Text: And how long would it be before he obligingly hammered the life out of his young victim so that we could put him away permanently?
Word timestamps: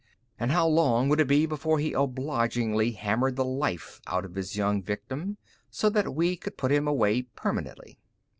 And 0.39 0.51
how 0.51 0.67
long 0.67 1.09
would 1.09 1.19
it 1.19 1.27
be 1.27 1.45
before 1.45 1.77
he 1.77 1.93
obligingly 1.93 2.93
hammered 2.93 3.35
the 3.35 3.45
life 3.45 4.01
out 4.07 4.25
of 4.25 4.33
his 4.33 4.55
young 4.57 4.81
victim 4.81 5.37
so 5.69 5.91
that 5.91 6.15
we 6.15 6.35
could 6.37 6.57
put 6.57 6.71
him 6.71 6.87
away 6.87 7.21
permanently? 7.21 7.99